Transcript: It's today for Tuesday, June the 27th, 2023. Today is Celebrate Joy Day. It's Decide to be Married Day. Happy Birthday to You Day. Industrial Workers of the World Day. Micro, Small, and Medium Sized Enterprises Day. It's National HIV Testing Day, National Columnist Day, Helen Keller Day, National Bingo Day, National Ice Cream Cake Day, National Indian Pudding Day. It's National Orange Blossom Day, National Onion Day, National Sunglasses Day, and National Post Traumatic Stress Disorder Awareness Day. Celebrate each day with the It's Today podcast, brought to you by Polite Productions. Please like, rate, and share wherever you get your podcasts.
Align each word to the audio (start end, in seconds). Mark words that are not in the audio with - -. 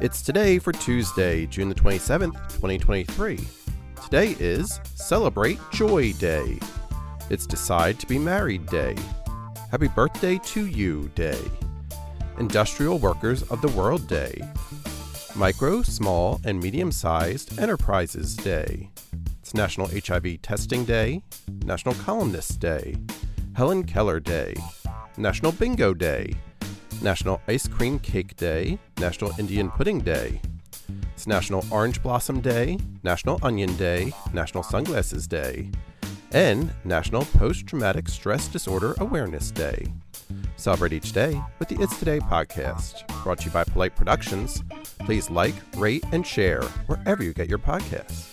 It's 0.00 0.22
today 0.22 0.58
for 0.58 0.72
Tuesday, 0.72 1.44
June 1.44 1.68
the 1.68 1.74
27th, 1.74 2.32
2023. 2.54 3.38
Today 4.02 4.34
is 4.40 4.80
Celebrate 4.94 5.58
Joy 5.72 6.14
Day. 6.14 6.58
It's 7.28 7.46
Decide 7.46 8.00
to 8.00 8.06
be 8.06 8.18
Married 8.18 8.64
Day. 8.64 8.96
Happy 9.70 9.88
Birthday 9.88 10.38
to 10.38 10.64
You 10.64 11.10
Day. 11.14 11.38
Industrial 12.38 12.98
Workers 12.98 13.42
of 13.50 13.60
the 13.60 13.68
World 13.68 14.08
Day. 14.08 14.40
Micro, 15.36 15.82
Small, 15.82 16.40
and 16.46 16.58
Medium 16.58 16.90
Sized 16.90 17.58
Enterprises 17.58 18.34
Day. 18.36 18.88
It's 19.40 19.52
National 19.52 19.88
HIV 19.88 20.40
Testing 20.40 20.86
Day, 20.86 21.22
National 21.66 21.94
Columnist 21.96 22.58
Day, 22.58 22.96
Helen 23.52 23.84
Keller 23.84 24.18
Day, 24.18 24.54
National 25.18 25.52
Bingo 25.52 25.92
Day, 25.92 26.34
National 27.02 27.40
Ice 27.48 27.66
Cream 27.66 27.98
Cake 27.98 28.36
Day, 28.36 28.78
National 28.98 29.32
Indian 29.38 29.70
Pudding 29.70 30.00
Day. 30.00 30.40
It's 31.14 31.26
National 31.26 31.64
Orange 31.70 32.02
Blossom 32.02 32.40
Day, 32.40 32.78
National 33.02 33.38
Onion 33.42 33.74
Day, 33.76 34.12
National 34.32 34.62
Sunglasses 34.62 35.26
Day, 35.26 35.70
and 36.32 36.72
National 36.84 37.24
Post 37.24 37.66
Traumatic 37.66 38.08
Stress 38.08 38.48
Disorder 38.48 38.94
Awareness 38.98 39.50
Day. 39.50 39.86
Celebrate 40.56 40.92
each 40.92 41.12
day 41.12 41.40
with 41.58 41.68
the 41.68 41.80
It's 41.80 41.98
Today 41.98 42.20
podcast, 42.20 43.06
brought 43.22 43.38
to 43.38 43.46
you 43.46 43.50
by 43.50 43.64
Polite 43.64 43.96
Productions. 43.96 44.62
Please 45.00 45.30
like, 45.30 45.54
rate, 45.76 46.04
and 46.12 46.26
share 46.26 46.62
wherever 46.86 47.22
you 47.22 47.32
get 47.32 47.48
your 47.48 47.58
podcasts. 47.58 48.29